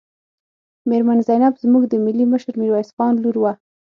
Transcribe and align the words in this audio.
میرمن 0.89 1.19
زینب 1.27 1.53
زموږ 1.63 1.83
د 1.87 1.93
ملي 2.05 2.25
مشر 2.31 2.53
میرویس 2.61 2.89
خان 2.95 3.13
لور 3.23 3.35
وه. 3.39 3.53